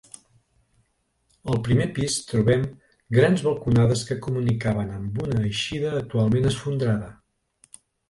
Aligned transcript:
Al 1.55 1.59
primer 1.67 1.87
pis 1.97 2.15
trobem 2.31 2.65
grans 3.19 3.45
balconades 3.49 4.03
que 4.09 4.19
comunicaven 4.29 4.93
amb 4.99 5.23
una 5.29 5.39
eixida 5.53 5.97
actualment 6.03 6.53
esfondrada. 6.55 7.17